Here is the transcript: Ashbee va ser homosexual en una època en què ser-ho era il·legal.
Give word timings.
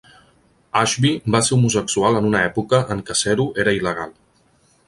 Ashbee 0.79 1.33
va 1.35 1.41
ser 1.49 1.53
homosexual 1.57 2.19
en 2.21 2.31
una 2.31 2.41
època 2.49 2.83
en 2.97 3.07
què 3.11 3.17
ser-ho 3.23 3.49
era 3.65 3.79
il·legal. 3.81 4.21